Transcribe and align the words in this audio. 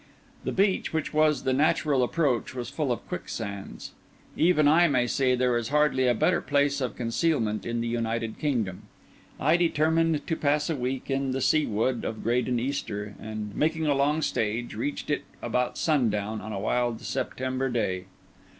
The 0.45 0.51
beach, 0.51 0.93
which 0.93 1.13
was 1.13 1.43
the 1.43 1.53
natural 1.53 2.01
approach, 2.01 2.55
was 2.55 2.69
full 2.71 2.91
of 2.91 3.07
quicksands. 3.07 3.91
Indeed 4.35 4.67
I 4.67 4.87
may 4.87 5.05
say 5.05 5.35
there 5.35 5.55
is 5.57 5.69
hardly 5.69 6.07
a 6.07 6.15
better 6.15 6.41
place 6.41 6.81
of 6.81 6.95
concealment 6.95 7.67
in 7.67 7.81
the 7.81 7.87
United 7.87 8.39
Kingdom. 8.39 8.87
I 9.39 9.57
determined 9.57 10.25
to 10.25 10.35
pass 10.35 10.71
a 10.71 10.75
week 10.75 11.11
in 11.11 11.33
the 11.33 11.39
Sea 11.39 11.67
Wood 11.67 12.03
of 12.03 12.23
Graden 12.23 12.59
Easter, 12.59 13.13
and 13.21 13.55
making 13.55 13.85
a 13.85 13.93
long 13.93 14.23
stage, 14.23 14.73
reached 14.73 15.11
it 15.11 15.21
about 15.39 15.77
sundown 15.77 16.41
on 16.41 16.51
a 16.51 16.59
wild 16.59 16.99
September 17.01 17.69
day. 17.69 18.05